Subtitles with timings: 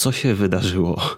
[0.00, 1.16] co się wydarzyło.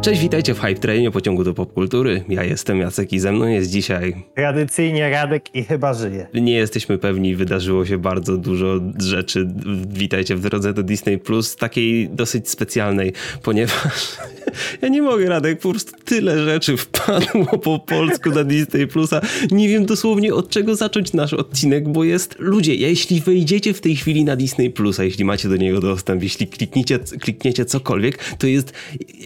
[0.00, 2.24] Cześć, witajcie w Hype Trainie pociągu do popkultury.
[2.28, 4.14] Ja jestem Jacek i ze mną jest dzisiaj...
[4.34, 6.26] Tradycyjnie Radek i chyba żyje.
[6.34, 9.48] Nie jesteśmy pewni, wydarzyło się bardzo dużo rzeczy.
[9.88, 13.12] Witajcie w drodze do Disney Plus, takiej dosyć specjalnej,
[13.42, 14.16] ponieważ
[14.82, 19.20] ja nie mogę, Radek, po prostu tyle rzeczy wpadło po polsku na Disney Plusa.
[19.50, 22.36] Nie wiem dosłownie od czego zacząć nasz odcinek, bo jest...
[22.38, 26.46] Ludzie, jeśli wejdziecie w tej chwili na Disney Plusa, jeśli macie do niego dostęp, jeśli
[26.46, 28.72] klikniecie, klikniecie cokolwiek, to jest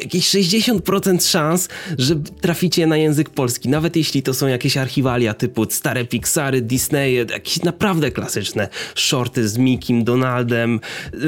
[0.02, 5.34] jakieś 60 50% szans, że traficie na język polski, nawet jeśli to są jakieś archiwalia
[5.34, 10.80] typu stare Pixary, Disney, jakieś naprawdę klasyczne shorty z Mikim, Donaldem,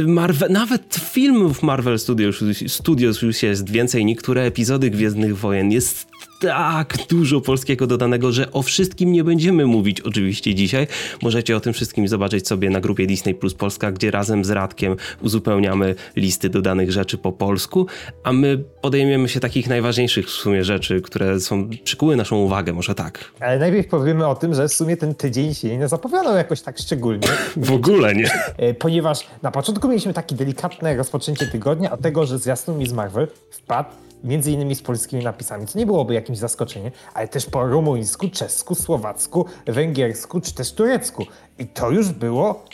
[0.06, 6.06] Marvel, nawet filmów Marvel Studios, Studios już jest więcej, niektóre epizody Gwiezdnych Wojen jest
[6.40, 10.86] tak dużo polskiego dodanego, że o wszystkim nie będziemy mówić oczywiście dzisiaj.
[11.22, 14.96] Możecie o tym wszystkim zobaczyć sobie na grupie Disney Plus Polska, gdzie razem z Radkiem
[15.20, 17.86] uzupełniamy listy dodanych rzeczy po polsku,
[18.24, 22.94] a my podejmiemy się takich najważniejszych w sumie rzeczy, które są przykuły naszą uwagę, może
[22.94, 23.32] tak.
[23.40, 26.78] Ale najpierw powiemy o tym, że w sumie ten tydzień się nie zapowiadał jakoś tak
[26.78, 27.28] szczególnie.
[27.56, 28.30] w ogóle nie.
[28.56, 33.28] E, ponieważ na początku mieliśmy takie delikatne rozpoczęcie tygodnia od tego, że zwiastun Miss Marvel
[33.50, 33.90] wpadł
[34.24, 38.74] między innymi z polskimi napisami, co nie byłoby jakimś zaskoczeniem, ale też po rumuńsku, czesku,
[38.74, 41.26] słowacku, węgiersku czy też turecku.
[41.58, 42.64] I to już było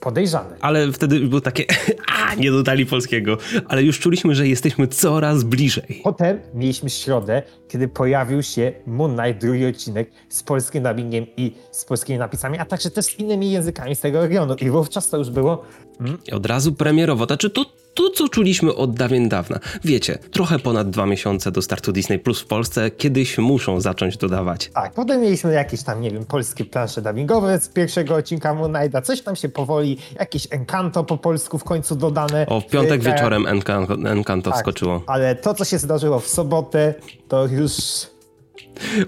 [0.00, 0.56] podejrzane.
[0.60, 1.64] Ale wtedy było takie,
[2.16, 6.00] a nie dodali polskiego, ale już czuliśmy, że jesteśmy coraz bliżej.
[6.04, 11.84] Potem mieliśmy środę, kiedy pojawił się Moon Knight, drugi odcinek z polskim dubbingiem i z
[11.84, 14.54] polskimi napisami, a także też z innymi językami z tego regionu.
[14.54, 15.64] I wówczas to już było...
[15.98, 16.18] Hmm?
[16.32, 17.24] Od razu premierowo.
[17.24, 17.64] Znaczy to
[17.98, 19.58] to, co czuliśmy od dawien dawna.
[19.84, 24.70] Wiecie, trochę ponad dwa miesiące do startu Disney Plus w Polsce, kiedyś muszą zacząć dodawać.
[24.74, 29.02] Tak, potem mieliśmy jakieś tam, nie wiem, polskie plansze dubbingowe z pierwszego odcinka Moon Knighta,
[29.02, 32.46] coś tam się powoli, jakieś Encanto po polsku w końcu dodane.
[32.46, 35.02] O, w piątek wieczorem Encanto, Encanto tak, wskoczyło.
[35.06, 36.94] Ale to, co się zdarzyło w sobotę,
[37.28, 37.72] to już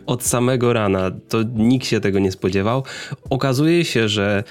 [0.07, 1.11] od samego rana.
[1.29, 2.83] To nikt się tego nie spodziewał.
[3.31, 4.45] Okazuje się, że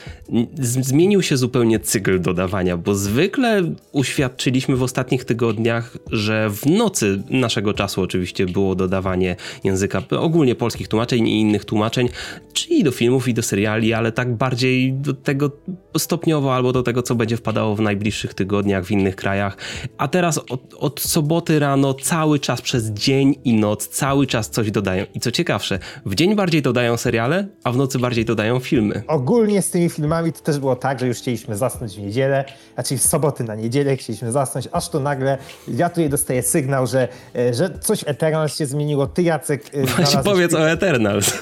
[0.62, 7.74] zmienił się zupełnie cykl dodawania, bo zwykle uświadczyliśmy w ostatnich tygodniach, że w nocy naszego
[7.74, 12.10] czasu oczywiście było dodawanie języka, ogólnie polskich tłumaczeń i innych tłumaczeń,
[12.54, 15.52] czyli do filmów i do seriali, ale tak bardziej do tego
[15.98, 19.58] stopniowo albo do tego, co będzie wpadało w najbliższych tygodniach w innych krajach.
[19.98, 24.72] A teraz od, od soboty rano cały czas przez dzień i noc cały czas coś
[24.72, 25.06] dodają.
[25.14, 29.04] I co ciekawsze, w dzień bardziej dodają seriale, a w nocy bardziej dodają filmy.
[29.08, 32.98] Ogólnie z tymi filmami to też było tak, że już chcieliśmy zasnąć w niedzielę, znaczy
[32.98, 35.38] w soboty na niedzielę chcieliśmy zasnąć, aż tu nagle
[35.68, 39.08] ja tutaj dostaję sygnał, że, e, że coś w Eternals się zmieniło.
[39.08, 39.64] Ty Jacek...
[39.74, 40.64] E, Właśnie powiedz film...
[40.64, 41.38] o Eternals.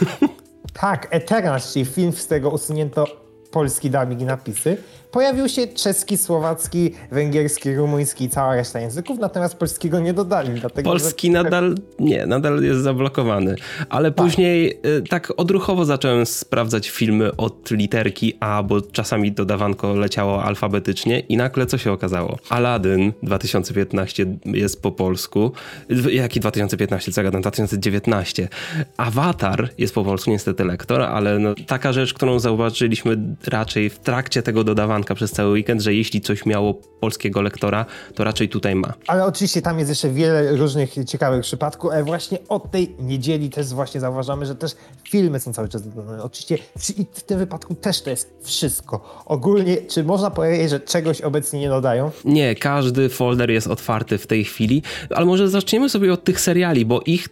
[0.73, 3.07] Tak, Eternals, czyli film, z tego usunięto
[3.51, 4.77] polski dubbing i napisy.
[5.17, 10.59] Pojawił się czeski, słowacki, węgierski, rumuński i cała reszta języków, natomiast polskiego nie dodali.
[10.59, 11.33] Dlatego, Polski że...
[11.33, 13.55] nadal nie, nadal jest zablokowany.
[13.89, 14.25] Ale tak.
[14.25, 21.19] później y, tak odruchowo zacząłem sprawdzać filmy od literki A, bo czasami dodawanko leciało alfabetycznie
[21.19, 22.37] i nagle co się okazało?
[22.49, 25.51] Aladdin 2015 jest po polsku.
[26.11, 27.11] Jaki 2015?
[27.11, 27.41] Co ja gadam?
[27.41, 28.47] 2019.
[28.97, 33.17] Avatar jest po polsku, niestety lektor, ale no, taka rzecz, którą zauważyliśmy
[33.47, 34.63] raczej w trakcie tego
[35.15, 37.85] przez cały weekend, że jeśli coś miało polskiego lektora,
[38.15, 38.93] to raczej tutaj ma.
[39.07, 43.67] Ale oczywiście tam jest jeszcze wiele różnych ciekawych przypadków, ale właśnie od tej niedzieli też
[43.67, 44.71] właśnie zauważamy, że też
[45.09, 46.23] filmy są cały czas dodane.
[46.23, 46.83] Oczywiście w,
[47.19, 49.23] w tym wypadku też to jest wszystko.
[49.25, 52.11] Ogólnie, czy można powiedzieć, że czegoś obecnie nie dodają?
[52.25, 54.83] Nie, każdy folder jest otwarty w tej chwili,
[55.15, 57.29] ale może zaczniemy sobie od tych seriali, bo ich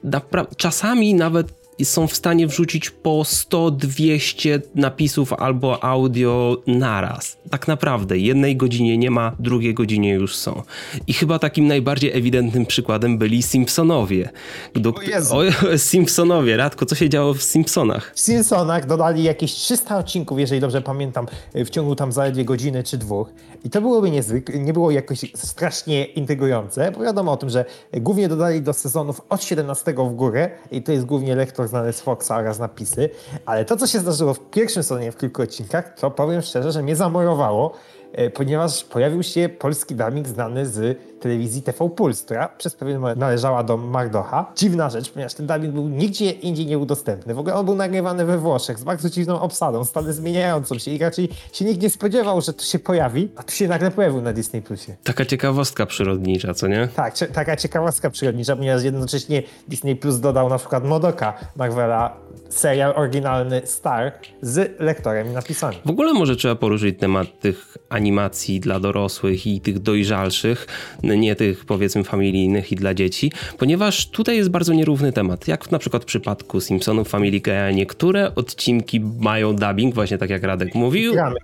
[0.57, 7.37] czasami nawet i są w stanie wrzucić po 100-200 napisów albo audio naraz.
[7.49, 10.61] Tak naprawdę, jednej godzinie nie ma, drugiej godzinie już są.
[11.07, 14.29] I chyba takim najbardziej ewidentnym przykładem byli Simpsonowie.
[14.73, 14.93] Do...
[15.31, 18.11] O, o Simpsonowie, Radko, co się działo w Simpsonach?
[18.15, 21.25] W Simpsonach dodali jakieś 300 odcinków, jeżeli dobrze pamiętam,
[21.55, 23.29] w ciągu tam zaledwie godziny czy dwóch.
[23.63, 28.29] I to byłoby niezwykle, nie było jakoś strasznie intrygujące, bo wiadomo o tym, że głównie
[28.29, 32.31] dodali do sezonów od 17 w górę i to jest głównie lektor znany z Foxa
[32.31, 33.09] oraz napisy,
[33.45, 36.81] ale to, co się zdarzyło w pierwszym sezonie w kilku odcinkach, to powiem szczerze, że
[36.81, 37.73] mnie zamorowało,
[38.13, 43.19] e, ponieważ pojawił się polski dubbing znany z telewizji TV Puls, która przez pewien moment
[43.19, 44.51] należała do Mardocha.
[44.55, 47.33] Dziwna rzecz, ponieważ ten dubbing był nigdzie indziej nieudostępny.
[47.33, 50.97] W ogóle on był nagrywany we Włoszech z bardzo dziwną obsadą, stale zmieniającą się i
[50.97, 54.33] raczej się nikt nie spodziewał, że to się pojawi, a tu się nagle pojawił na
[54.33, 54.95] Disney Plusie.
[55.03, 56.87] Taka ciekawostka przyrodnicza, co nie?
[56.95, 62.17] Tak, taka ciekawostka przyrodnicza, ponieważ jednocześnie Disney Plus dodał na przykład Modoka Marvela,
[62.49, 64.11] serial oryginalny Star
[64.41, 65.77] z lektorem i napisami.
[65.85, 70.67] W ogóle może trzeba poruszyć temat tych animacji dla dorosłych i tych dojrzalszych,
[71.17, 75.47] nie tych powiedzmy familijnych i dla dzieci, ponieważ tutaj jest bardzo nierówny temat.
[75.47, 80.43] Jak na przykład w przypadku Simpsonów, Family Guy, niektóre odcinki mają dubbing, właśnie tak jak
[80.43, 81.11] Radek mówił.
[81.11, 81.35] Futuramy,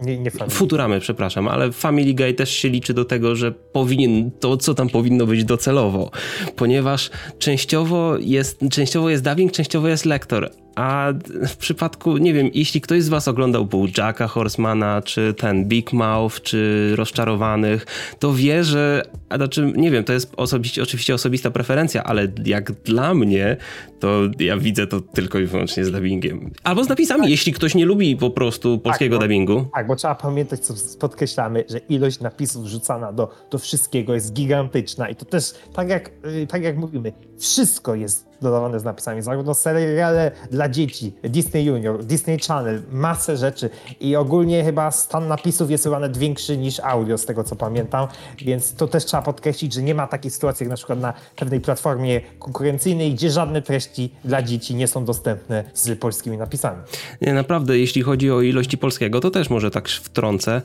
[0.00, 0.56] nie, nie, nie Family.
[0.56, 4.88] Futuramy, przepraszam, ale Family Guy też się liczy do tego, że powinien to, co tam
[4.88, 6.10] powinno być docelowo,
[6.56, 10.50] ponieważ częściowo jest, częściowo jest dubbing, częściowo jest lektor,
[10.80, 11.12] a
[11.48, 13.68] w przypadku, nie wiem, jeśli ktoś z was oglądał
[13.98, 17.86] Jacka Horsemana, czy ten Big Mouth, czy Rozczarowanych,
[18.18, 22.72] to wie, że, a znaczy, nie wiem, to jest osobiście, oczywiście osobista preferencja, ale jak
[22.72, 23.56] dla mnie,
[24.00, 26.50] to ja widzę to tylko i wyłącznie z dubbingiem.
[26.64, 27.30] Albo z napisami, tak.
[27.30, 29.66] jeśli ktoś nie lubi po prostu polskiego tak, dubbingu.
[29.74, 35.08] Tak, bo trzeba pamiętać, co podkreślamy, że ilość napisów wrzucana do, do wszystkiego jest gigantyczna
[35.08, 36.10] i to też, tak jak,
[36.42, 42.04] y, tak jak mówimy, wszystko jest dodawane z napisami, zarówno seriale dla dzieci, Disney Junior,
[42.04, 43.70] Disney Channel, masę rzeczy
[44.00, 48.08] i ogólnie chyba stan napisów jest chyba nawet większy niż audio, z tego co pamiętam,
[48.38, 51.60] więc to też trzeba podkreślić, że nie ma takiej sytuacji jak na przykład na pewnej
[51.60, 56.82] platformie konkurencyjnej, gdzie żadne treści dla dzieci nie są dostępne z polskimi napisami.
[57.20, 60.62] Nie, naprawdę, jeśli chodzi o ilości polskiego, to też może tak wtrącę.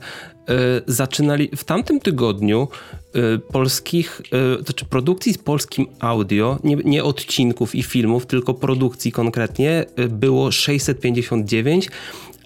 [0.48, 0.56] Yy,
[0.86, 2.68] zaczynali w tamtym tygodniu
[3.14, 8.54] yy, polskich, yy, to znaczy produkcji z polskim audio, nie, nie odcinków, i filmów, tylko
[8.54, 11.88] produkcji konkretnie, y, było 659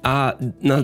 [0.03, 0.33] a
[0.63, 0.77] na,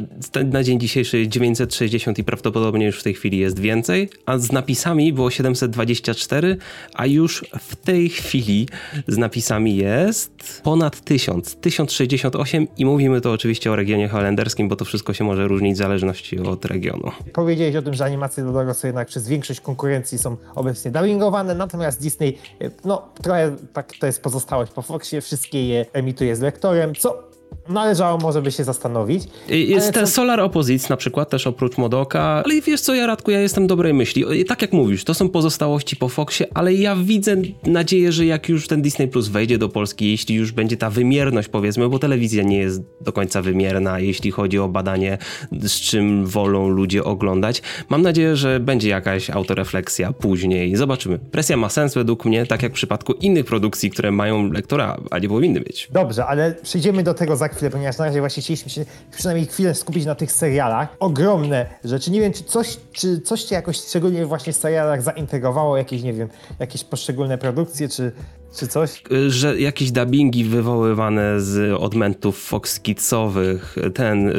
[0.45, 5.13] na, dzień dzisiejszy 960 i prawdopodobnie już w tej chwili jest więcej, a z napisami
[5.13, 6.57] było 724,
[6.95, 8.69] a już w tej chwili
[9.09, 14.85] z napisami jest ponad 1000, 1068 i mówimy to oczywiście o regionie holenderskim, bo to
[14.85, 17.11] wszystko się może różnić w zależności od regionu.
[17.33, 22.03] Powiedziałeś o tym, że animacje do dorosłych jednak przez większość konkurencji są obecnie dubbingowane, natomiast
[22.03, 22.39] Disney,
[22.85, 27.37] no trochę tak to jest pozostałość po Foxie, wszystkie je emituje z lektorem, co
[27.69, 29.25] należało może by się zastanowić.
[29.49, 30.13] Jest ten co...
[30.13, 33.95] Solar Opposites na przykład, też oprócz Modoka, ale wiesz co, ja Radku, ja jestem dobrej
[33.95, 34.45] myśli.
[34.45, 37.37] Tak jak mówisz, to są pozostałości po Foxie, ale ja widzę
[37.67, 41.49] nadzieję, że jak już ten Disney Plus wejdzie do Polski, jeśli już będzie ta wymierność
[41.49, 45.19] powiedzmy, bo telewizja nie jest do końca wymierna, jeśli chodzi o badanie,
[45.53, 47.62] z czym wolą ludzie oglądać.
[47.89, 50.77] Mam nadzieję, że będzie jakaś autorefleksja później.
[50.77, 51.19] Zobaczymy.
[51.19, 55.19] Presja ma sens według mnie, tak jak w przypadku innych produkcji, które mają lektora, a
[55.19, 55.89] nie powinny być.
[55.93, 59.75] Dobrze, ale przejdziemy do tego za chwilę, ponieważ na razie właśnie chcieliśmy się przynajmniej chwilę
[59.75, 60.97] skupić na tych serialach.
[61.00, 62.11] Ogromne rzeczy.
[62.11, 66.12] Nie wiem, czy coś, czy coś cię jakoś szczególnie właśnie w serialach zaintrygowało, jakieś, nie
[66.12, 68.12] wiem, jakieś poszczególne produkcje, czy,
[68.56, 69.03] czy coś?
[69.29, 74.32] Że jakieś dubbingi wywoływane z odmentów Fox Kidsowych, ten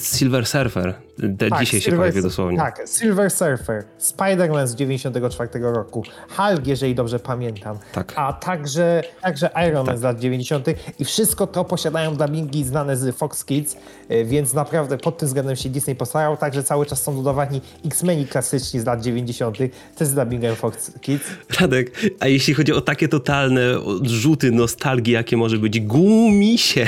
[0.00, 0.94] Silver Surfer,
[1.38, 2.58] tak, dzisiaj Silver, się pojawił dosłownie.
[2.58, 6.02] Tak, Silver Surfer, Spider-Man z 94 roku,
[6.36, 8.12] Hulk, jeżeli dobrze pamiętam, tak.
[8.16, 9.98] a także, także Iron Man tak.
[9.98, 10.66] z lat 90.
[10.98, 13.76] i wszystko to posiadają dubbingi znane z Fox Kids,
[14.08, 18.26] e, więc naprawdę pod tym względem się Disney postarał, także cały czas są dodawani X-Meni
[18.26, 19.58] klasyczni z lat 90.
[19.96, 21.24] też z dubbingiem Fox Kids.
[21.60, 26.86] Radek, a jeśli chodzi o takie totalne odrzuty nostalgii, jakie może być gumisie,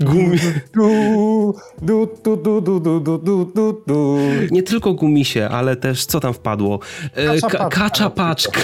[0.00, 0.38] gumi...
[0.74, 4.18] Du, du, du, du, du, du, du, du, du, du.
[4.50, 6.78] Nie tylko gumisie, ale też co tam wpadło?
[7.14, 8.60] E, kacza, Ka kacza paczka.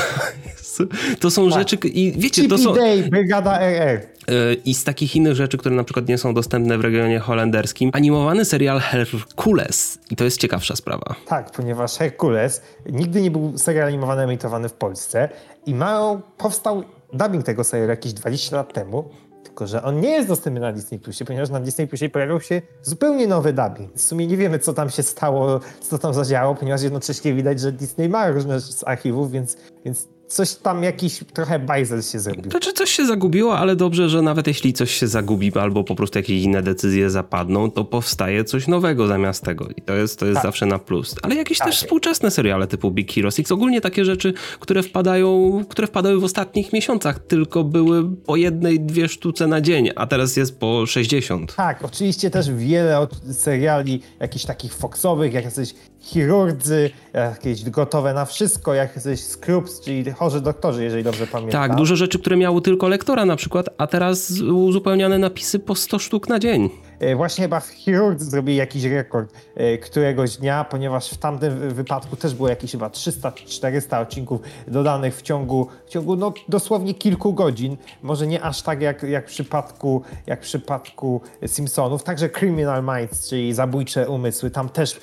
[1.20, 1.58] To są tak.
[1.58, 2.74] rzeczy i wiecie, to są...
[2.74, 4.00] Day, Brygada RR.
[4.28, 7.90] E, I z takich innych rzeczy, które na przykład nie są dostępne w regionie holenderskim,
[7.92, 9.98] animowany serial Hercules.
[10.10, 11.14] I to jest ciekawsza sprawa.
[11.26, 15.28] Tak, ponieważ Hercules nigdy nie był serial animowany emitowany w Polsce
[15.66, 19.10] i ma, powstał dubbing tego serialu jakieś 20 lat temu
[19.50, 22.62] tylko, że on nie jest dostępny na Disney Plusie, ponieważ na Disney Plusie pojawił się
[22.82, 23.94] zupełnie nowy dubbing.
[23.94, 27.72] W sumie nie wiemy, co tam się stało, co tam zadziało, ponieważ jednocześnie widać, że
[27.72, 32.50] Disney ma różne z archiwów, więc, więc coś tam jakiś trochę bajzel się zrobił.
[32.50, 36.18] Znaczy coś się zagubiło, ale dobrze, że nawet jeśli coś się zagubi albo po prostu
[36.18, 40.36] jakieś inne decyzje zapadną, to powstaje coś nowego zamiast tego i to jest, to jest
[40.36, 40.42] tak.
[40.42, 41.14] zawsze na plus.
[41.22, 41.66] Ale jakieś tak.
[41.66, 46.24] też współczesne seriale typu Big Hero 6, ogólnie takie rzeczy, które wpadają, które wpadały w
[46.24, 51.54] ostatnich miesiącach, tylko były po jednej, dwie sztuce na dzień, a teraz jest po 60.
[51.54, 58.74] Tak, oczywiście też wiele seriali jakichś takich foxowych, jak jesteś chirurdzy, jakieś gotowe na wszystko,
[58.74, 61.62] jak jesteś Scrubs, czyli chorzy doktorzy, jeżeli dobrze pamiętam.
[61.62, 65.98] Tak, dużo rzeczy, które miały tylko lektora na przykład, a teraz uzupełniane napisy po 100
[65.98, 66.70] sztuk na dzień.
[67.00, 72.16] E, właśnie chyba w Chirurg zrobili jakiś rekord e, któregoś dnia, ponieważ w tamtym wypadku
[72.16, 77.76] też było jakieś chyba 300-400 odcinków dodanych w ciągu, w ciągu no, dosłownie kilku godzin.
[78.02, 82.02] Może nie aż tak jak, jak, w przypadku, jak w przypadku Simpsonów.
[82.02, 84.50] Także Criminal Minds, czyli Zabójcze Umysły.
[84.50, 84.98] Tam też e,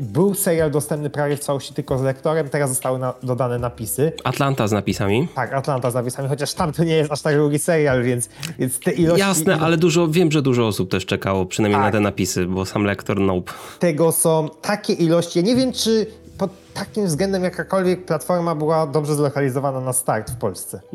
[0.00, 4.12] był serial dostępny prawie w całości tylko z lektorem, teraz zostały na, dodane napisy.
[4.24, 5.28] Atlanta z napisami.
[5.34, 8.80] Tak, Atlanta z napisami, chociaż tam to nie jest aż tak długi serial, więc, więc
[8.80, 9.20] te ilości...
[9.20, 11.92] Jasne, ale dużo, wiem, że dużo osób też czekało przynajmniej tak.
[11.92, 13.52] na te napisy, bo sam lektor nope.
[13.78, 15.38] Tego są takie ilości.
[15.38, 16.06] Ja nie wiem, czy
[16.38, 20.80] pod takim względem jakakolwiek platforma była dobrze zlokalizowana na start w Polsce.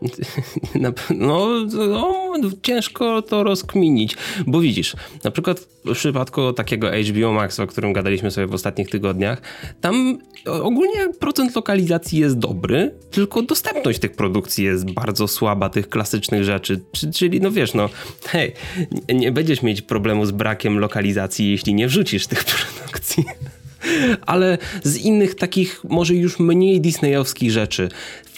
[0.75, 1.65] No, no,
[2.61, 4.17] ciężko to rozkminić,
[4.47, 8.89] bo widzisz, na przykład w przypadku takiego HBO Max, o którym gadaliśmy sobie w ostatnich
[8.89, 9.41] tygodniach,
[9.81, 16.43] tam ogólnie procent lokalizacji jest dobry, tylko dostępność tych produkcji jest bardzo słaba, tych klasycznych
[16.43, 16.81] rzeczy,
[17.13, 17.89] czyli no wiesz, no
[18.25, 18.53] hej,
[19.13, 23.25] nie będziesz mieć problemu z brakiem lokalizacji, jeśli nie wrzucisz tych produkcji
[24.25, 27.89] ale z innych takich może już mniej disneyowskich rzeczy.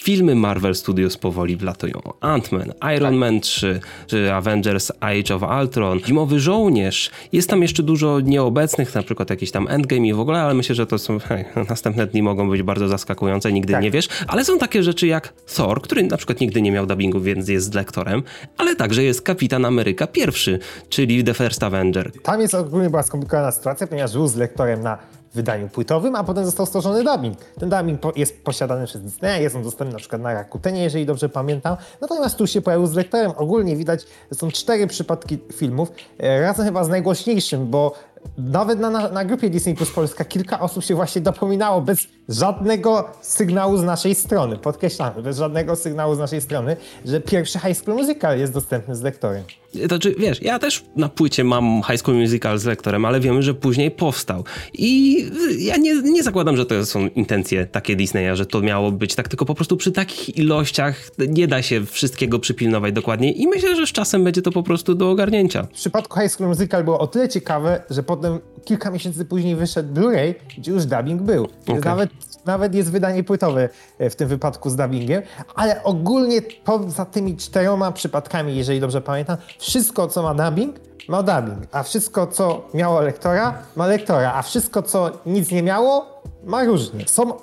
[0.04, 2.02] Filmy Marvel Studios powoli wlatują.
[2.22, 3.20] Ant-Man, Iron tak.
[3.20, 7.12] Man 3, czy Avengers Age of Ultron, Zimowy Żołnierz.
[7.32, 10.76] Jest tam jeszcze dużo nieobecnych, na przykład jakiś tam Endgame i w ogóle, ale myślę,
[10.76, 13.84] że to są hej, następne dni mogą być bardzo zaskakujące, nigdy tak.
[13.84, 14.08] nie wiesz.
[14.28, 17.72] Ale są takie rzeczy jak Thor, który na przykład nigdy nie miał dubbingu, więc jest
[17.72, 18.24] z lektorem,
[18.58, 22.12] ale także jest Kapitan Ameryka pierwszy, czyli The First Avenger.
[22.24, 24.98] Tam jest ogólnie była skomplikowana sytuacja, ponieważ był z lektorem na
[25.34, 27.38] wydaniu płytowym, a potem został stworzony dubbing.
[27.60, 31.30] Ten dubbing jest posiadany przez Disneya, jest on dostępny na przykład na Rakutenie, jeżeli dobrze
[31.30, 31.78] pamiętam.
[32.02, 33.32] Natomiast tu się pojawił z lektorem.
[33.38, 37.94] Ogólnie widać, są cztery przypadki filmów, e, razem chyba z najgłośniejszym, bo
[38.38, 43.10] nawet na, na, na, grupie Disney Plus Polska kilka osób się właśnie dopominało bez żadnego
[43.22, 47.98] sygnału z naszej strony, podkreślamy, bez żadnego sygnału z naszej strony, że pierwszy High School
[47.98, 49.44] Musical jest dostępny z lektorem.
[49.74, 53.44] To znaczy, wiesz, ja też na płycie mam High School Musical z lektorem, ale wiemy,
[53.44, 54.44] że później powstał.
[54.74, 55.18] I
[55.58, 59.28] ja nie, nie zakładam, że to są intencje takie Disneya, że to miało być tak,
[59.28, 63.88] tylko po prostu przy takich ilościach nie da się wszystkiego przypilnować dokładnie i myślę, że
[63.88, 65.64] z czasem będzie to po prostu do ogarnięcia.
[65.64, 69.94] W przypadku High School Musical było o tyle ciekawe, że potem kilka miesięcy później wyszedł
[69.94, 71.48] Blu-ray, gdzie już dubbing był.
[71.64, 71.82] Okay.
[71.82, 72.10] Nawet,
[72.46, 75.22] nawet jest wydanie płytowe e, w tym wypadku z dubbingiem,
[75.56, 80.76] ale ogólnie poza tymi czteroma przypadkami, jeżeli dobrze pamiętam, wszystko co ma dubbing,
[81.08, 86.13] ma dubbing, a wszystko co miało lektora, ma lektora, a wszystko co nic nie miało,
[86.46, 87.08] ma różnie.
[87.08, 87.34] Są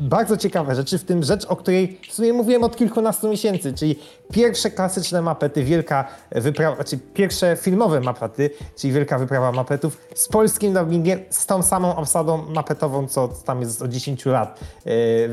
[0.00, 3.98] bardzo ciekawe rzeczy, w tym rzecz, o której w sumie mówiłem od kilkunastu miesięcy, czyli
[4.32, 10.28] pierwsze klasyczne mapety, wielka wyprawa, czy znaczy pierwsze filmowe mapety, czyli wielka wyprawa mapetów z
[10.28, 14.60] polskim dubbingiem, z tą samą obsadą mapetową, co tam jest od 10 lat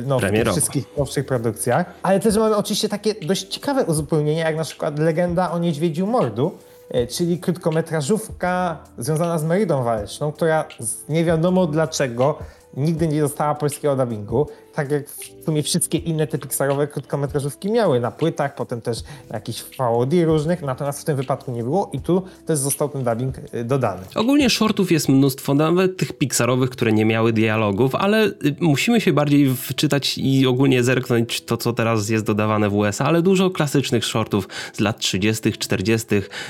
[0.05, 1.86] no, w wszystkich nowszych produkcjach.
[2.03, 6.51] Ale też mamy oczywiście takie dość ciekawe uzupełnienia, jak na przykład legenda o niedźwiedziu Mordu,
[6.89, 10.65] e, czyli krótkometrażówka związana z Meridą Waleczną, która
[11.10, 12.39] nie wiadomo dlaczego
[12.77, 18.00] nigdy nie dostała polskiego dubbingu, tak jak w sumie wszystkie inne te pixarowe krótkometrażówki miały
[18.00, 18.98] na płytach, potem też
[19.34, 23.36] jakichś VOD różnych, natomiast w tym wypadku nie było i tu też został ten dubbing
[23.53, 24.01] y, dodany.
[24.15, 29.13] Ogólnie shortów jest mnóstwo, nawet tych pixarowych, które nie miały dialogów, ale y, musimy się
[29.13, 34.05] bardziej wczytać i ogólnie zerknąć to, co teraz jest dodawane w USA, ale dużo klasycznych
[34.05, 36.08] shortów z lat 30., 40.,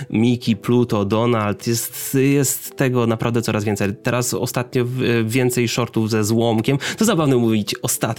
[0.09, 3.95] Mickey, Pluto, Donald, jest, jest tego naprawdę coraz więcej.
[4.03, 4.85] Teraz ostatnio
[5.25, 6.77] więcej shortów ze złomkiem.
[6.97, 8.14] To zabawne mówić ostatnio,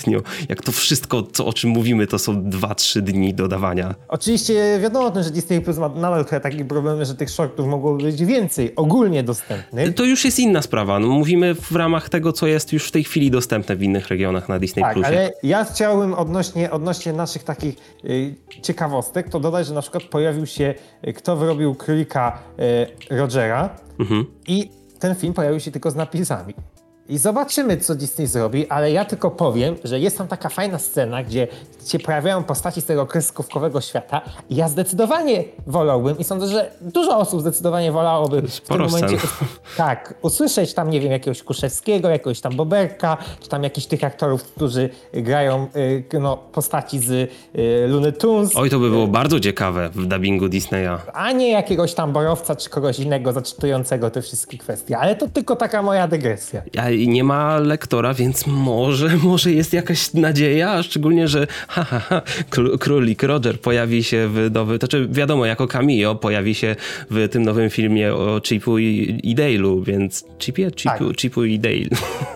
[0.49, 3.95] jak to wszystko, co, o czym mówimy, to są 2-3 dni dodawania.
[4.09, 7.67] Oczywiście wiadomo o tym, że Disney Plus ma nadal trochę takie problemy, że tych shortów
[7.67, 9.95] mogło być więcej, ogólnie dostępnych.
[9.95, 10.99] To już jest inna sprawa.
[10.99, 14.49] No, mówimy w ramach tego, co jest już w tej chwili dostępne w innych regionach
[14.49, 15.09] na Disney tak, Plusie.
[15.09, 20.47] ale ja chciałbym odnośnie, odnośnie naszych takich y, ciekawostek, to dodać, że na przykład pojawił
[20.47, 20.75] się,
[21.09, 22.39] y, kto wyrobił królika
[23.11, 24.27] y, Rogera mhm.
[24.49, 26.55] i ten film pojawił się tylko z napisami.
[27.09, 31.23] I zobaczymy, co Disney zrobi, ale ja tylko powiem, że jest tam taka fajna scena,
[31.23, 31.49] gdzie
[31.87, 34.21] się pojawiają postaci z tego kreskówkowego świata
[34.51, 39.27] i ja zdecydowanie wolałbym i sądzę, że dużo osób zdecydowanie wolałoby Sporo w tym momencie
[39.77, 44.43] tak, usłyszeć tam, nie wiem, jakiegoś Kuszewskiego, jakiegoś tam Boberka, czy tam jakichś tych aktorów,
[44.43, 47.29] którzy grają y, no, postaci z y,
[47.89, 48.57] Looney Tunes.
[48.57, 50.99] Oj, to by było bardzo ciekawe w dubbingu Disneya.
[51.13, 55.57] A nie jakiegoś tam Borowca, czy kogoś innego zaczytującego te wszystkie kwestie, ale to tylko
[55.57, 56.63] taka moja dygresja.
[56.75, 61.99] Ja i nie ma lektora, więc może, może jest jakaś nadzieja, szczególnie, że ha, ha,
[61.99, 62.23] ha,
[62.81, 66.77] królik Roger pojawi się w nowy, to czy wiadomo, jako cameo pojawi się
[67.11, 71.17] w tym nowym filmie o Chipu i, i Dale'u, więc Chipie, Chipu, tak.
[71.17, 71.89] Chipu i Dale,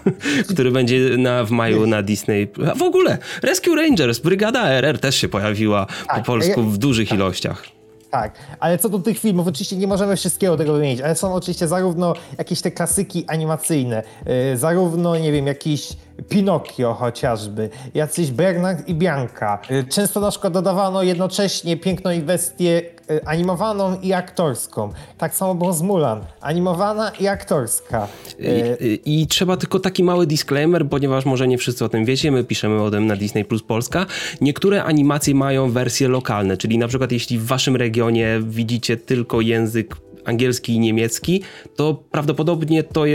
[0.50, 2.48] który będzie na, w maju na Disney.
[2.70, 6.16] A w ogóle Rescue Rangers, Brygada RR też się pojawiła tak.
[6.16, 7.18] po polsku w dużych tak.
[7.18, 7.79] ilościach.
[8.10, 11.68] Tak, ale co do tych filmów, oczywiście nie możemy wszystkiego tego wymienić, ale są oczywiście
[11.68, 15.88] zarówno jakieś te klasyki animacyjne, yy, zarówno, nie wiem, jakiś
[16.28, 19.58] Pinokio chociażby, jacyś Bernard i Bianka.
[19.70, 24.92] Yy, często na przykład dodawano jednocześnie piękną inwestię yy, animowaną i aktorską.
[25.18, 28.08] Tak samo było z Mulan, animowana i aktorska.
[28.38, 32.30] I, y, I, trzeba tylko taki mały disclaimer, ponieważ może nie wszyscy o tym wiecie,
[32.30, 34.06] my piszemy o tym na Disney Plus Polska.
[34.40, 39.96] Niektóre animacje mają wersje lokalne, czyli na przykład jeśli w waszym regionie widzicie tylko język
[40.24, 41.42] angielski i niemiecki,
[41.76, 43.06] to prawdopodobnie to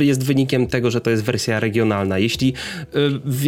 [0.00, 2.18] jest wynikiem tego, że to jest wersja regionalna.
[2.18, 2.54] Jeśli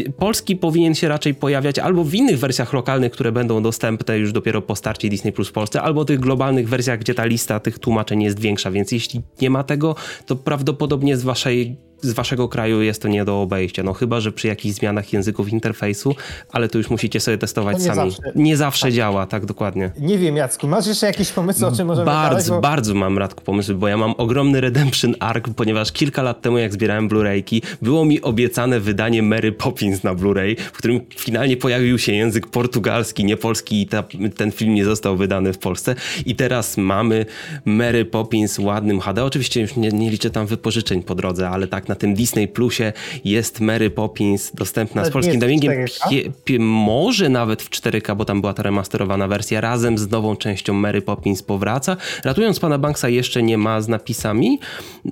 [0.07, 4.33] y, polski powinien się raczej pojawiać albo w innych wersjach lokalnych, które będą dostępne już
[4.33, 7.79] dopiero po starcie Disney Plus w Polsce, albo tych globalnych wersjach, gdzie ta lista tych
[7.79, 9.95] tłumaczeń jest większa, więc jeśli nie ma tego,
[10.27, 13.83] to prawdopodobnie z waszej z waszego kraju jest to nie do obejścia.
[13.83, 16.15] No chyba, że przy jakichś zmianach języków interfejsu,
[16.53, 18.11] ale to już musicie sobie testować nie sami.
[18.11, 18.33] Zawsze.
[18.35, 18.93] Nie zawsze tak.
[18.93, 19.91] działa, tak dokładnie.
[19.99, 22.61] Nie wiem, Jacku, masz jeszcze jakieś pomysły, o czym możemy Bardzo, bo...
[22.61, 26.73] bardzo mam Radku pomysły, bo ja mam ogromny Redemption Arc, ponieważ kilka lat temu, jak
[26.73, 32.13] zbierałem Blu-rayki, było mi obiecane wydanie Mary Poppins na Blu-ray, w którym finalnie pojawił się
[32.13, 34.05] język portugalski, nie polski i ta,
[34.37, 35.95] ten film nie został wydany w Polsce.
[36.27, 37.27] I teraz mamy
[37.65, 39.25] Mary Poppins ładnym HD.
[39.25, 42.93] Oczywiście już nie, nie liczę tam wypożyczeń po drodze, ale tak na tym Disney Plusie
[43.25, 45.73] jest Mary Poppins dostępna Ale z polskim dubbingiem.
[45.73, 46.11] jest w 4K?
[46.11, 50.37] Pie- pie- może nawet w 4K, bo tam była ta remasterowana wersja razem z nową
[50.37, 51.97] częścią Mary Poppins powraca.
[52.25, 54.59] Ratując pana Banksa jeszcze nie ma z napisami,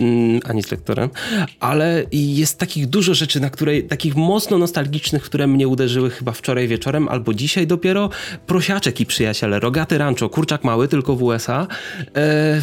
[0.00, 1.10] mm, ani z lektorem,
[1.60, 6.68] ale jest takich dużo rzeczy, na które, takich mocno nostalgicznych, które mnie uderzyły chyba wczoraj
[6.68, 8.10] wieczorem albo dzisiaj dopiero.
[8.46, 11.66] Prosiaczek i przyjaciele, Rogaty Rancho, Kurczak Mały, tylko w USA.
[12.16, 12.60] E,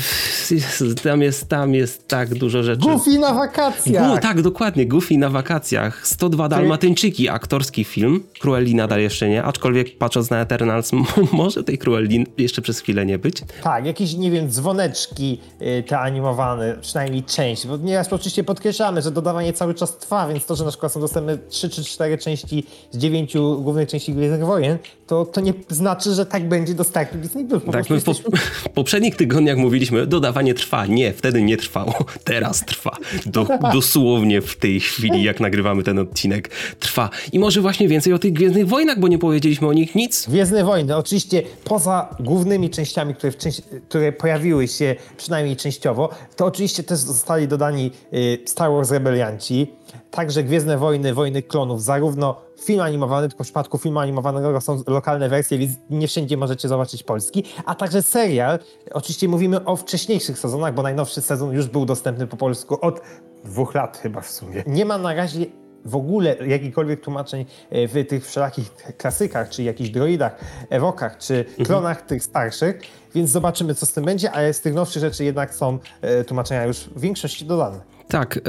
[1.04, 2.82] tam, jest, tam jest tak dużo rzeczy.
[2.82, 4.01] Goofy na wakacjach!
[4.10, 4.86] Gu, tak, dokładnie.
[4.86, 6.08] Goofy na wakacjach.
[6.08, 8.24] 102 Dalmatyńczyki, aktorski film.
[8.40, 10.92] Cruelli nadal jeszcze nie, aczkolwiek patrząc na Eternals,
[11.32, 13.36] może tej Cruelli jeszcze przez chwilę nie być.
[13.64, 19.12] Tak, jakieś, nie wiem, dzwoneczki y, te animowane, przynajmniej część, bo nieraz oczywiście podkreślamy, że
[19.12, 22.64] dodawanie cały czas trwa, więc to, że na przykład są dostępne 3 czy 4 części
[22.92, 24.78] z 9 głównych części Gwiezdnych Wojen,
[25.08, 27.46] to, to nie znaczy, że tak będzie do startu Disney+.
[27.46, 30.86] Po tak, my po, w poprzednich tygodniach mówiliśmy, dodawanie trwa.
[30.86, 31.94] Nie, wtedy nie trwało.
[32.24, 32.98] Teraz trwa.
[33.26, 33.48] Do,
[33.94, 37.10] dosłownie w tej chwili, jak nagrywamy ten odcinek, trwa.
[37.32, 40.28] I może właśnie więcej o tych Gwiezdnych Wojnach, bo nie powiedzieliśmy o nich nic.
[40.30, 46.84] Gwiezdne Wojny, oczywiście poza głównymi częściami, które, części, które pojawiły się przynajmniej częściowo, to oczywiście
[46.84, 49.68] też zostali dodani y, Star Wars Rebelianci,
[50.12, 55.30] także Gwiezdne Wojny, Wojny Klonów, zarówno film animowany, tylko w przypadku filmu animowanego są lokalne
[55.30, 58.60] wersje, więc nie wszędzie możecie zobaczyć polski, a także serial.
[58.92, 63.02] Oczywiście mówimy o wcześniejszych sezonach, bo najnowszy sezon już był dostępny po polsku od
[63.44, 64.64] dwóch lat chyba w sumie.
[64.68, 65.46] Nie ma na razie
[65.86, 70.36] w ogóle jakichkolwiek tłumaczeń e, w tych wszelakich klasykach, czy jakichś droidach,
[70.70, 71.66] ewokach, czy mhm.
[71.66, 72.08] klonach mhm.
[72.08, 72.80] tych starszych,
[73.16, 76.66] więc zobaczymy, co z tym będzie, ale z tych nowszych rzeczy jednak są e, tłumaczenia
[76.66, 77.80] już w większości dodane.
[78.12, 78.40] Tak,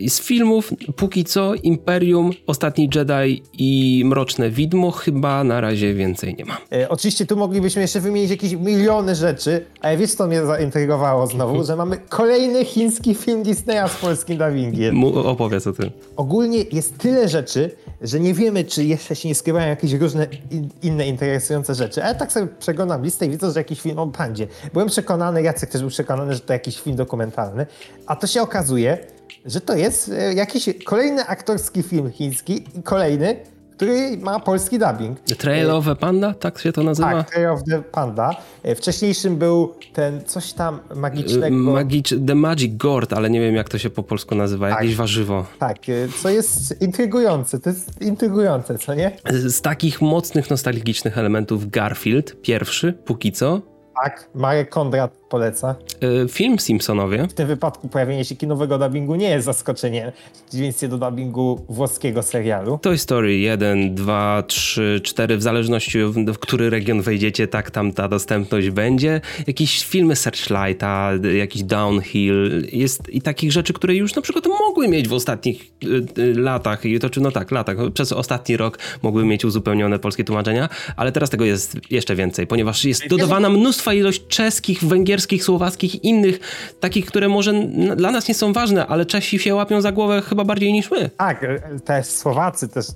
[0.00, 6.34] yy, z filmów póki co Imperium, Ostatni Jedi i Mroczne Widmo chyba na razie więcej
[6.38, 6.58] nie ma.
[6.72, 11.64] E, oczywiście tu moglibyśmy jeszcze wymienić jakieś miliony rzeczy, ale wiesz co mnie zaintrygowało znowu,
[11.64, 15.04] że mamy kolejny chiński film Disneya z polskim dubbingiem.
[15.04, 15.90] opowiedz o tym.
[16.16, 17.70] Ogólnie jest tyle rzeczy,
[18.02, 22.04] że nie wiemy, czy jeszcze się nie skrywają jakieś różne in, inne interesujące rzeczy.
[22.04, 24.46] Ale tak sobie przeglądam listę i widzę, że jakiś film o pandzie.
[24.72, 27.66] Byłem przekonany, Jacek też był przekonany, że to jakiś film dokumentalny,
[28.06, 28.98] a to się okazuje,
[29.44, 33.36] że to jest e, jakiś kolejny aktorski film chiński i kolejny,
[33.76, 35.20] który ma polski dubbing.
[35.20, 37.12] The Trail of the Panda, tak się to nazywa?
[37.12, 38.30] Tak, Trail of the Panda.
[38.62, 41.56] E, wcześniejszym był ten coś tam magicznego.
[41.56, 44.80] Magicz, the Magic Gourd, ale nie wiem jak to się po polsku nazywa, tak.
[44.80, 45.46] jakieś warzywo.
[45.58, 49.16] Tak, e, co jest intrygujące, to jest intrygujące, co nie?
[49.30, 53.60] Z takich mocnych, nostalgicznych elementów Garfield, pierwszy, póki co,
[54.04, 55.74] tak, Marek Kondrat poleca.
[56.00, 57.26] Yy, film Simpsonowie.
[57.28, 60.12] W tym wypadku pojawienie się kinowego dubbingu nie jest zaskoczeniem,
[60.48, 62.78] przeciwieństwie do dubbingu włoskiego serialu.
[62.82, 68.08] Toy Story 1, 2, 3, 4, w zależności w który region wejdziecie, tak tam ta
[68.08, 69.20] dostępność będzie.
[69.46, 75.08] Jakieś filmy Searchlighta, jakiś Downhill, jest i takich rzeczy, które już na przykład mogły mieć
[75.08, 75.70] w ostatnich
[76.18, 80.24] y, latach, i to czy no tak, latach, przez ostatni rok mogły mieć uzupełnione polskie
[80.24, 86.04] tłumaczenia, ale teraz tego jest jeszcze więcej, ponieważ jest dodawana mnóstwa ilość czeskich, węgierskich, słowackich,
[86.04, 86.38] innych,
[86.80, 87.52] takich, które może
[87.96, 91.10] dla nas nie są ważne, ale Czesi się łapią za głowę chyba bardziej niż my.
[91.16, 92.86] Tak, e, też Słowacy też.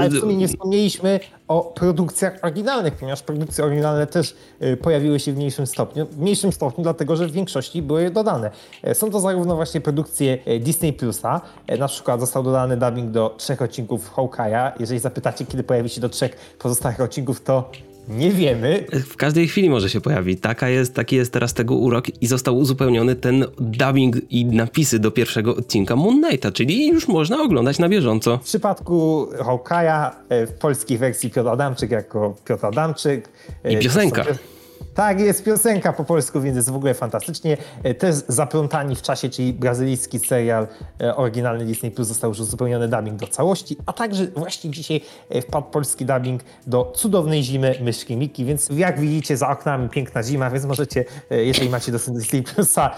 [0.00, 5.32] Ale w sumie nie wspomnieliśmy o produkcjach oryginalnych, ponieważ produkcje oryginalne też e, pojawiły się
[5.32, 6.06] w mniejszym stopniu.
[6.06, 8.50] W mniejszym stopniu, dlatego że w większości były dodane.
[8.82, 11.40] E, są to zarówno właśnie produkcje Disney Plusa,
[11.78, 14.72] na przykład został dodany dubbing do trzech odcinków Hawkeye'a.
[14.80, 17.70] Jeżeli zapytacie, kiedy pojawi się do trzech pozostałych odcinków, to
[18.10, 18.84] nie wiemy.
[18.92, 20.40] W każdej chwili może się pojawić.
[20.40, 25.10] Taka jest, taki jest teraz tego urok i został uzupełniony ten dubbing i napisy do
[25.10, 28.38] pierwszego odcinka Moon Knighta, czyli już można oglądać na bieżąco.
[28.38, 33.28] W przypadku Hawkeye'a e, w polskiej wersji Piotr Adamczyk jako Piotr Adamczyk.
[33.64, 34.24] E, I piosenka.
[35.00, 37.56] Tak, jest piosenka po polsku, więc jest w ogóle fantastycznie.
[37.82, 40.66] E, też Zaplątani w czasie, czyli brazylijski serial
[41.00, 45.42] e, oryginalny Disney Plus został już uzupełniony dubbing do całości, a także właśnie dzisiaj e,
[45.42, 50.50] wpadł polski dubbing do Cudownej Zimy Myszki Miki, więc jak widzicie za oknami piękna zima,
[50.50, 52.90] więc możecie, jeżeli macie dostęp do Disney Plusa,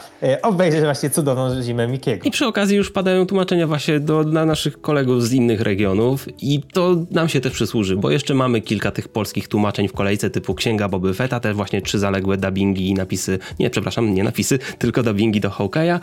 [0.43, 2.25] obejrzeć właśnie Cudowną Zimę Mikiego.
[2.25, 6.63] I przy okazji już padają tłumaczenia właśnie do, dla naszych kolegów z innych regionów i
[6.73, 10.55] to nam się też przysłuży, bo jeszcze mamy kilka tych polskich tłumaczeń w kolejce typu
[10.55, 15.03] Księga Boby Fetta, też właśnie trzy zaległe dubbingi i napisy, nie, przepraszam, nie napisy, tylko
[15.03, 16.01] dubbingi do Hawkeye'a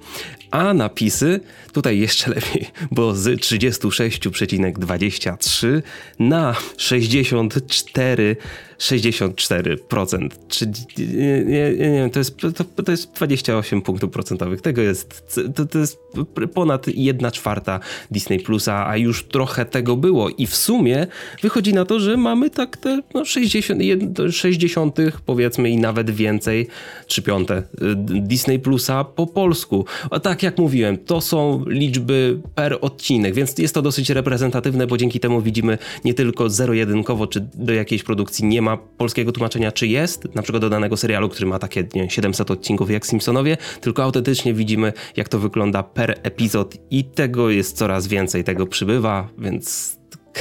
[0.51, 1.39] A napisy
[1.71, 5.81] tutaj jeszcze lepiej, bo z 36,23
[6.19, 8.35] na 64
[8.79, 10.29] 64%.
[10.47, 14.61] Czyli, nie, nie, nie wiem, to jest, to, to jest 28 punktów procentowych.
[14.61, 15.99] Tego jest, to, to jest
[16.53, 17.79] ponad 1 czwarta
[18.11, 20.29] Disney Plusa, a już trochę tego było.
[20.29, 21.07] I w sumie
[21.41, 23.81] wychodzi na to, że mamy tak te no, 60,
[24.31, 26.67] 60 powiedzmy i nawet więcej,
[27.07, 27.63] 3 piąte y,
[28.21, 29.85] Disney Plusa po polsku.
[30.11, 34.97] A tak jak mówiłem, to są liczby per odcinek, więc jest to dosyć reprezentatywne, bo
[34.97, 39.87] dzięki temu widzimy nie tylko zero-jedynkowo, czy do jakiejś produkcji nie ma polskiego tłumaczenia, czy
[39.87, 44.03] jest, na przykład do danego serialu, który ma takie nie, 700 odcinków jak Simpsonowie, tylko
[44.03, 49.97] autentycznie widzimy, jak to wygląda per epizod i tego jest coraz więcej, tego przybywa, więc...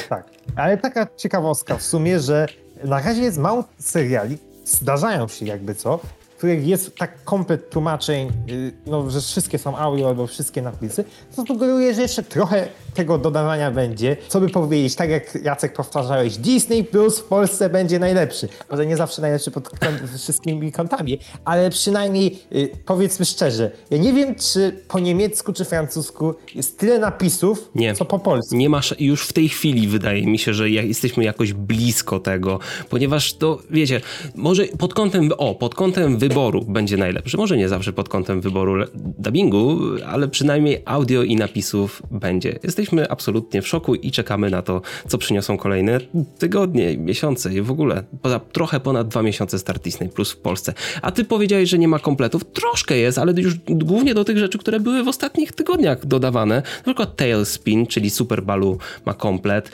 [0.09, 2.47] Tak, ale taka ciekawostka w sumie, że
[2.85, 6.01] na razie jest mało seriali, zdarzają się jakby co,
[6.37, 11.05] których jest tak komplet tłumaczeń, y, no, że wszystkie są audio albo wszystkie napisy,
[11.37, 14.17] to sugeruje, że jeszcze trochę tego dodawania będzie.
[14.29, 18.49] Co by powiedzieć, tak jak Jacek powtarzałeś, Disney Plus w Polsce będzie najlepszy.
[18.71, 19.71] Może nie zawsze najlepszy pod
[20.19, 26.35] wszystkimi kątami, ale przynajmniej y, powiedzmy szczerze, ja nie wiem, czy po niemiecku czy francusku
[26.55, 27.95] jest tyle napisów, nie.
[27.95, 28.57] co po polsku.
[28.57, 32.59] Nie masz już w tej chwili, wydaje mi się, że jesteśmy jakoś blisko tego,
[32.91, 34.01] ponieważ to, wiecie,
[34.35, 37.37] może pod kątem, o, pod kątem wyboru będzie najlepszy.
[37.37, 42.59] Może nie zawsze pod kątem wyboru dubbingu, ale przynajmniej audio i napisów będzie.
[42.63, 45.99] Jesteśmy absolutnie w szoku i czekamy na to, co przyniosą kolejne
[46.39, 48.05] tygodnie, miesiące i w ogóle.
[48.23, 50.75] Poza trochę ponad dwa miesiące start Disney Plus w Polsce.
[51.03, 52.45] A ty powiedziałeś, że nie ma kompletów.
[52.45, 56.55] Troszkę jest, ale już głównie do tych rzeczy, które były w ostatnich tygodniach dodawane.
[56.57, 59.71] Na przykład Tailspin, czyli Super Balu ma komplet.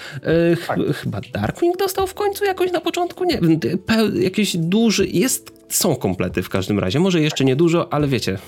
[0.51, 0.79] Yy, ch tak.
[0.95, 3.61] Chyba Darkwing dostał w końcu jakoś na początku, nie wiem,
[4.15, 7.01] jakiś duży, jest są komplety w każdym razie.
[7.01, 8.39] Może jeszcze nie dużo, ale wiecie,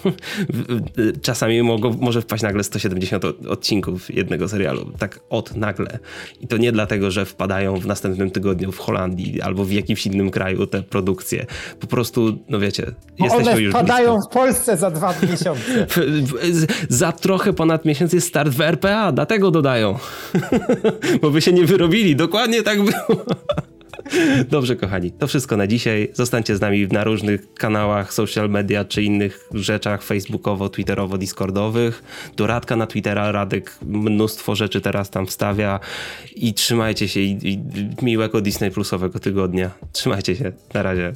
[1.22, 4.92] czasami mogą, może wpaść nagle 170 odcinków jednego serialu.
[4.98, 5.98] Tak od nagle.
[6.40, 10.30] I to nie dlatego, że wpadają w następnym tygodniu w Holandii albo w jakimś innym
[10.30, 11.46] kraju te produkcje.
[11.80, 12.86] Po prostu, no wiecie,
[13.18, 14.30] Bo jesteśmy one już wpadają blisko.
[14.30, 15.86] w Polsce za dwa miesiące.
[16.88, 19.98] za trochę ponad miesiąc jest start w RPA, dlatego dodają.
[21.22, 22.16] Bo by się nie wyrobili.
[22.16, 23.24] Dokładnie tak było.
[24.50, 26.08] Dobrze, kochani, to wszystko na dzisiaj.
[26.12, 32.02] Zostańcie z nami na różnych kanałach social media czy innych rzeczach facebookowo, twitterowo, discordowych.
[32.36, 35.80] Do Radka na Twittera, Radek mnóstwo rzeczy teraz tam wstawia
[36.36, 37.60] i trzymajcie się i, i
[38.02, 39.70] miłego Disney Plusowego tygodnia.
[39.92, 41.12] Trzymajcie się, na razie.